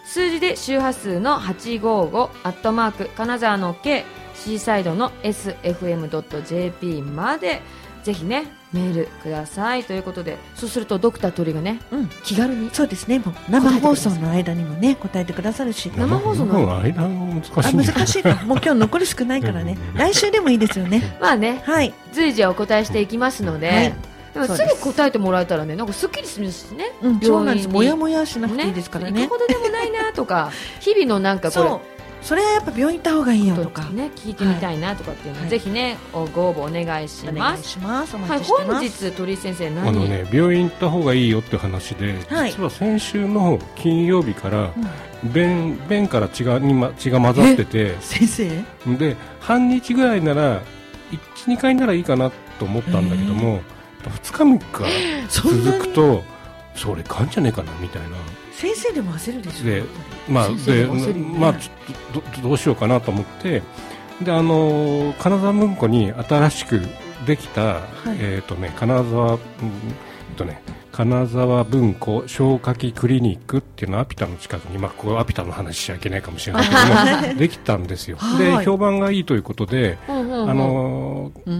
[0.08, 7.62] 数字で周波数の855アットマーク金沢の K シーサイドの SFM.jp まで
[8.04, 9.84] ぜひねメールください。
[9.84, 13.20] ということでそうするとドクター鳥がね、うん、気軽にそうですね。
[13.20, 15.92] もう生放送の間にもね答えてくださるし。
[15.96, 17.52] 生放送の間難しい。
[17.56, 18.36] あ難しいか。
[18.46, 19.78] もう今日残り少ないからね。
[19.94, 21.18] 来週でもいいですよね。
[21.20, 27.70] まあね、はい、随時お答えしていきますので、はいすぐ答えてもらえたらねなんかすっきりするしね、うん、そうなんです。
[27.70, 29.24] もやもやしなくていいですからね。
[29.24, 31.98] いかほどでもないなとか 日々のなんかこれ。
[32.20, 33.84] それはやっぱ病院行った方がいいよとか。
[33.84, 37.64] ね聞いてみたいなとかっていうのは、はい、ぜひねご応募お願いします。
[37.64, 38.18] します。
[38.18, 44.74] はい、本日鳥居先生何あのね病院行った方がいいよって話で、はい、実は先週の金曜日から、
[45.24, 48.98] うん、便便から血がに、ま、血が混ざってて先生？
[48.98, 50.62] で半日ぐらいなら
[51.46, 53.62] 12回ならいいかなと思ったんだけども、
[54.04, 56.24] 2日3日続くと
[56.76, 58.10] それかんじゃねえかなみたいな。
[58.52, 59.84] 先生でも焦るでしょで
[60.28, 63.62] まあで、まあちょっとどうしようかなと思って。
[64.22, 66.82] であの金沢文庫に新しく
[67.26, 80.56] できた、はい、えっ、ー、とね金沢、うん、えっとね金沢文庫消化器クリニックっていうのはアピタの近くに、まあ、ここアピタの話しちゃいけないかもしれないけども できたんですよ、はい、で評判がいいということで、あの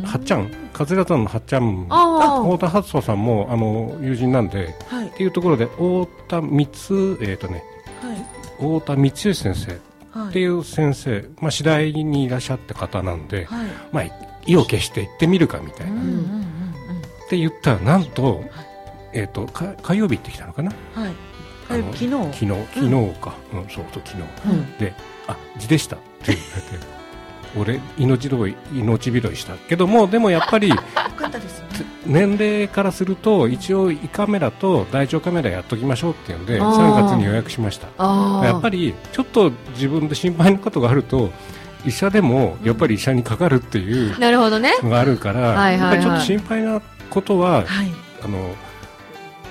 [0.04, 7.64] はっちゃん桂田のはっちゃん太田初さんもあの友人なんで、はい、っていうところで太田光えっ、ー、とね、
[8.02, 8.26] はい、
[8.58, 9.72] 太田光義先生
[10.28, 14.06] っていう先生、まあ、次第にいらっしゃった方なんで、はい、まあ、
[14.46, 18.44] 意を決して行ってみるかみたいな、って言ったらなんと
[19.14, 19.46] えっ、ー、と
[19.82, 20.72] 火曜日行ってきたのかな？
[20.94, 21.14] はい。
[21.70, 22.10] 昨日？
[22.10, 24.94] 昨日昨日か、うん、うん、そうそう昨日、うん、で
[25.28, 25.98] あ字でした。
[25.98, 26.97] って言われて。
[27.56, 30.72] 俺命拾い命拾いしたけどもでもやっぱり
[32.06, 37.88] 年齢からすると一応胃カメラと大腸カメラやっときましょうっていうんで3月に予約しました。
[38.44, 41.32] やっぱりちょっと自分で心配なことがあると
[41.86, 47.92] 医者でもやっぱり医者にかかるっていうのがあるから、やっぱりちょっと心配なことは、はい、
[48.24, 48.56] あの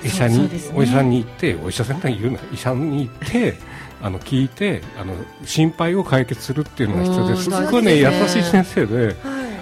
[0.05, 3.59] 医者に、ね、お医者に行ってお医者さんが言うな医者に行って
[4.03, 7.45] あの聞いてあの心配を解決するっていうのが必要です。
[7.45, 9.17] すごいね優しい先生で、はい、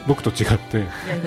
[0.07, 0.79] 僕と違って。
[0.79, 1.25] いやいや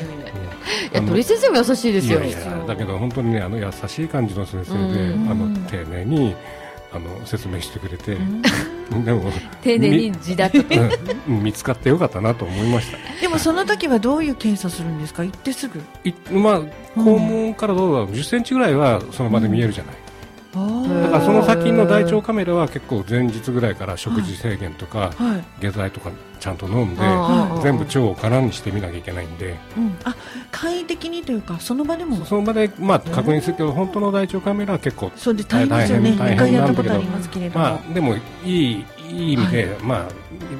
[0.93, 2.19] いや鳥先生も優しいですよ。
[2.67, 6.35] だけど本当にねあの優しい感じの先生であの丁寧に
[6.91, 8.17] あの説明してくれて、
[9.03, 10.63] でも丁寧に字だけ
[11.27, 12.97] 見つかってよかったなと思いました。
[13.21, 15.23] でもその時はどういう検査するんですか？
[15.23, 15.81] 行ってすぐ。
[16.03, 16.61] い、まあ、
[16.97, 19.95] 肛門からどうだろう、うん、10センチぐらいはその場で見えるじゃない、
[21.03, 27.01] だからその先の大腸カメラは結構前日ぐらいから食事制限とか、はい、下剤とかちゃんと飲んで、
[27.63, 30.15] 全部腸を空にしてみなきゃいけないんで、うん、あ
[30.51, 32.23] 簡易的にというかその場でも。
[32.25, 37.01] その場で、まあ、確認するけど、本当の大腸カメラは結構そうで大変、ね、大変なんだけど。
[37.53, 38.15] まあ、でも
[38.45, 40.07] いいいい意味で、まあ、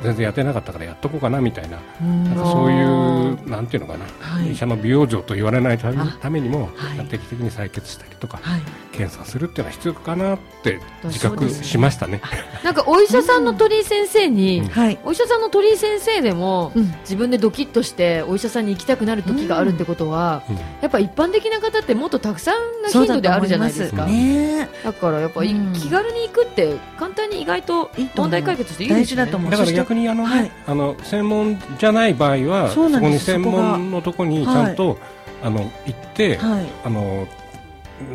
[0.04, 1.78] 全然やってなかったからやっとこうかなみたいな。
[2.02, 12.22] なんかそういうなんていうのかな、はい、医者の美容嬢と言われないためにも、はい、定期的に採血したりとか、はい、検査するっていうのは必要かなって自覚しましたね。
[12.64, 23.98] なんかお医者さんの鳥居先生に、うん、お医者さんの鳥居先生でも、うん、自分でドキッとしてお医者さんに行きたくなる時があるってことは、うん、やっぱ一般的な方ってもっとたくさんの頻度であるじゃないですか。
[23.98, 29.26] だね、だからやっぱ、気軽に行くって簡単に意外と問題解決していいですね。
[29.26, 34.98] だから逆にあの、はい、あの専門じゃない場合はそこに専門のところにちゃんと、はい、
[35.44, 37.28] あの行って、はい、あの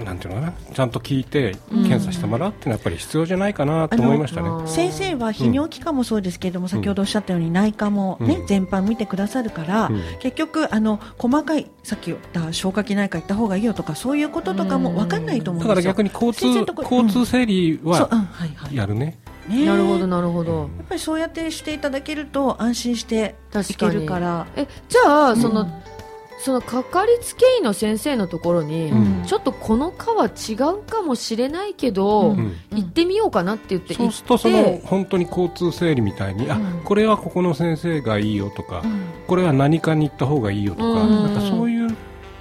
[0.05, 15.75] なんていうのかなちゃんと聞いて検査してもらうっていうのはやっぱり必要じゃないかなと思いましたね、うん、先生は泌尿器科もそうですけれども、うん、先ほどおっしゃったように内科もね、うん、全般見てくださるから、結局あの細かいさっき言った消化器内科行った方がいいよとかそういうこととかも分かんないと思うんですよ。
[15.75, 16.47] だから逆に交通
[16.83, 18.09] 交通整理は
[18.71, 20.61] やるね、ね、なるほどなるほど。
[20.61, 23.35] やっぱりそうやってしていただけると安心して
[23.69, 24.47] いけるから。
[24.57, 25.67] えじゃあその、
[26.43, 38.83] そのかかりつけ医の先生のところに、うん、ちょっとこの科は違うかもしれないけど、うん、行ってみようかなって言ってそうするとその本当に交通整理みたいに、うん、あこれはここの先生がいいよとか、
[39.29, 41.97] これは何かに行った方がいいよとか,、なんかそういう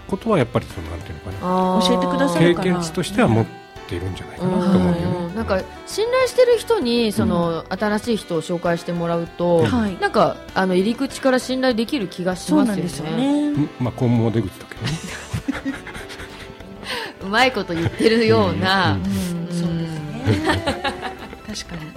[0.07, 1.87] ことはやっぱりそのなんていうのかな。
[1.87, 3.60] 教えてくださる経験値としては持って
[3.95, 4.71] いるんじゃないかな。
[4.71, 5.35] と思うよね。
[5.35, 13.51] なんか信頼してる人にその、新しい人を紹介してもらうと、なんかあの入り口から信頼できる気がしますよね。
[13.51, 13.69] ね。
[13.79, 14.91] まあ今後出口だけどね。
[17.23, 18.97] うまいこと言ってるような。
[19.49, 20.43] そうですね。
[21.47, 21.91] 確かに。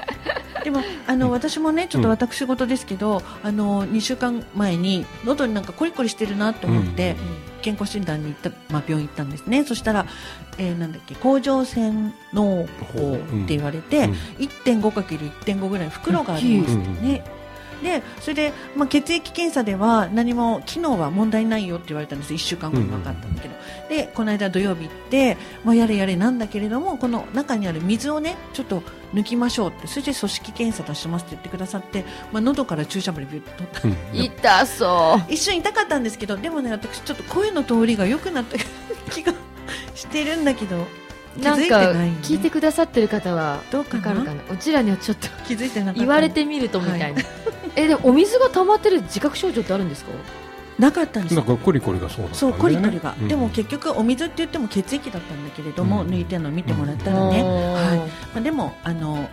[0.64, 7.16] でもあの、私もねちょっと私事ですけど、あの2週間前に喉になんかコリコリしてるなと思って、
[7.64, 9.64] 健康診断に行った、まあ、病院行ったんですね。
[9.64, 10.04] そしたら、
[10.58, 14.12] えー、なんだっけ甲状腺脳胞って言われて、うん、
[14.82, 17.24] 1.5×1.5 ぐらい袋がありますね。
[17.82, 22.34] でそれで、まあ、血液検査では何も機能は問題ないよって言われたんです。
[22.34, 23.60] 1週間後に分かったんだけど、うん、
[23.94, 28.82] でこの間土曜日行って、まあ、やれやれなんだけれどもこの中にある水をねちょっと
[29.14, 35.24] 抜きましょうってそれで組織検査出しますって言ってくださって、まあ、喉から注射針ビュッと取った、うん、痛そう。
[35.32, 38.56] 一瞬痛かったんですけどでもね私ちょっと声の通りが良くなった
[39.12, 39.32] 気が
[39.94, 40.86] してるんだけど
[41.40, 41.80] なんか
[42.22, 44.42] 聞いてくださってる方はどうかかるかな？
[44.52, 47.24] うちらにはちょっと気づいてなかった言われてみるとみたいな、はい、
[47.76, 50.10] えでもお水が溜まってる自覚症状ってあるんですか？
[50.78, 58.06] なかったんですなんかコリコリがそうだ、ね、そうコリコリが、うん、でも結局お水って言っても血液だったんだけれども、うん、抜いてるのを見てもらったらね、うん、はいま
[58.36, 59.28] あ、でもあの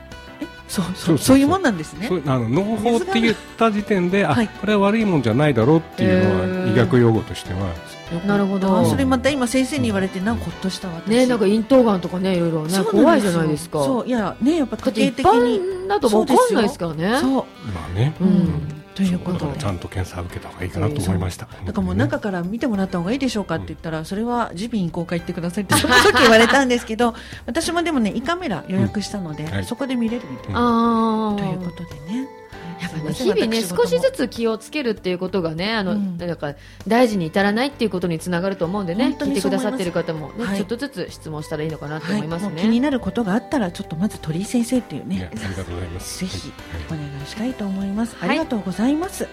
[0.68, 2.08] そうそうそういうもんなんですね。
[2.26, 7.74] あの農法って言った時点で、あ、はい、これは悪いもんじゃないだろうっていうのは医学用語としては。
[8.26, 8.86] なるほど。
[8.86, 11.02] それまた今先生に言われてなんかほっとしたわ。
[11.08, 13.84] ねなんか咽頭がんとかねいろいろね怖いじゃないですか。
[13.84, 17.20] そういやねやっぱ家庭的にだとわかんないですからね。
[17.20, 17.34] そう。
[17.74, 18.14] まあね。
[18.22, 18.81] うん。
[19.08, 19.58] ということで。
[19.58, 21.48] ちゃんと検査を受けた方がいいかなと思いました。
[21.66, 27.14] だからもう中から見てもらった方がいいでしょうかって言ったら、それは耳鼻咽喉科行ってくださいってその時言われたんですけど
[27.46, 32.41] 私もでもね胃カメラ予約したので、そこで見れるみたいな、ということでね
[32.82, 36.56] やっぱね日々ね少しずつ気をつけるっていうことがねあの、うん、なんか
[36.88, 45.30] 大事に至らないっていうことにつながると思うんでね聞いてくださってる方もね、はい、ちょっとずつ質問したらいいのかなと思いますね、はい、気になることがあったらちょっとまず鳥居先生っていうね。
[45.32, 46.20] ありがとうございます。
[46.26, 46.52] ぜひ
[46.88, 49.28] お願いしたいと思います、ありがとうございます、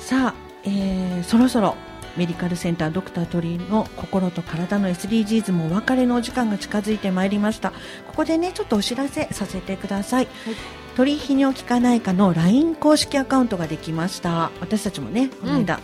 [0.00, 0.34] さあ、
[0.64, 1.76] えー、そろそろ
[2.16, 7.70] メディカルセンタードクター鳥居の心と体の SDGs もお別れのお時間が近づいてまいりました。
[8.06, 14.50] ここでねちょっとお知らせさせてください、はい鳥泌尿器科内科の LINE 公式アカウントができました。
[14.60, 15.80] 私たちもねこの間、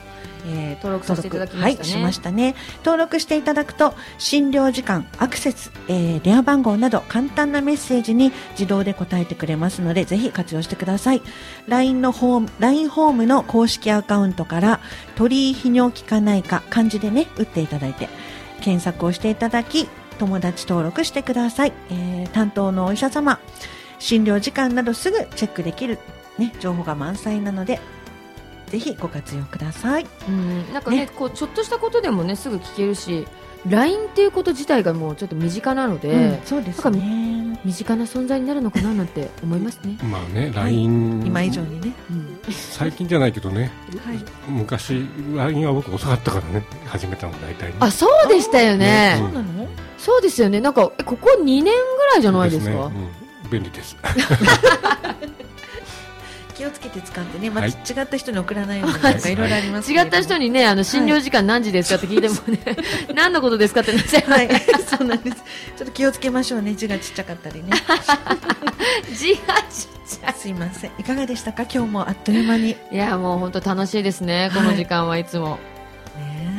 [0.47, 2.55] うん、えー、登録させていただきました、ね、はい、しましたね。
[2.85, 11.23] 登録していただくと診療時間アクセス、えー、電話番号など簡単なメッセージに自動で答えてくれますのでぜひ活用してください。
[11.67, 14.81] LINE のホーム LINE ホームの公式アカウントから
[15.17, 18.09] 鳥泌尿器科内科漢字でね打っていただいて
[18.61, 23.41] 検索をしていただき友達登録してください、えー、担当のお医者様
[24.01, 25.99] 診療時間などすぐチェックできる、
[26.39, 27.81] ね、情報が満載なので
[28.69, 30.07] ぜひご活用ください。
[30.29, 33.27] うんなんかね、ね、こうちょっとしたことでもねすぐ聞けるし
[33.69, 37.59] LINE っていうこと自体がもうちょっと身近なので、うん、そうですね。
[37.63, 39.99] 身近な存在になるのかななんて思いますね。
[40.09, 43.71] まあね LINE、はい、今以上にね、うん、最近じゃないけどね、
[44.05, 45.05] はい、昔
[45.37, 49.69] LINE は僕遅かったからね始めたの大体、ね、あそうでしたよね、そうなの？
[49.99, 50.61] そうですよね。
[50.61, 51.71] なんかここ2年ぐ
[52.13, 52.91] らいじゃないですか？
[53.51, 53.97] 便利です。
[56.57, 57.73] 気をつけて使ってね、また違
[58.05, 59.35] った人に送らないようにとかい。
[59.35, 62.77] ろいろあります、違った人にね、あの診療時間何時ですかって聞いてもね、
[63.17, 64.41] 何のことですかってなっちゃいます。
[64.41, 64.61] はい、
[64.99, 65.37] そうなんです。
[65.37, 67.71] ちょっと気をつけましょうね、字がちっちゃかったりね。
[69.15, 70.35] 字がちっゃい。
[70.37, 70.91] すいません。
[70.99, 71.63] いかがでしたか？
[71.63, 72.77] 今日もあっという間に。
[72.93, 75.59] いやもう本当楽しいですねこの時間はいつも、ね、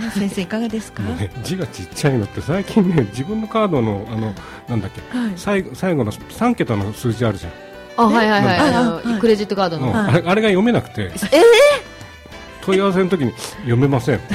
[0.09, 4.33] 先生いかがですか、ね、字がちっちゃいのって最近ね自分のカードのあの
[4.67, 7.53] なんだっけ、はい、最後最後の3桁の数字あるじゃん。
[7.97, 8.59] あはいはいはい。
[8.59, 11.03] あの、はい、クレジットカードの、あれあれが読めなくて。
[11.03, 11.13] えー、
[12.61, 14.21] 問い合わせの時に読めません。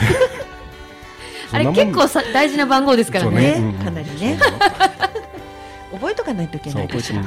[1.52, 4.38] あれ結構さ大事な番号ですからね、ね、かなりね
[5.96, 7.22] 覚えとかないといけないかしら。
[7.22, 7.26] は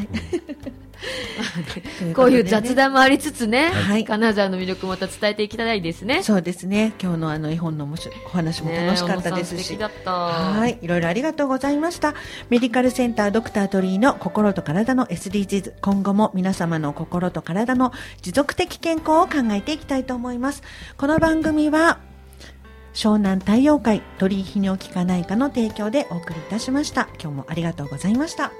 [0.00, 0.08] い。
[2.14, 6.22] こういう雑談もありつつね、はい、金沢の魅力また伝えていきたいですね。
[6.22, 6.92] そうですね。
[7.00, 12.14] 今日のあの絵本のお話も楽しかったですし、はい、いろいろありがとうございました。
[12.50, 17.92] メディカルセンタードクター鳥居の心と体の SDGs、今後も皆様の心と体の
[18.22, 20.62] 持続的健康を考えていきたいと思います。
[20.96, 21.98] この番組は
[22.94, 27.08] 湘南太陽会鳥居泌尿器科内科の提供でお送りいたしました。
[27.20, 28.52] 今日もありがとうございました。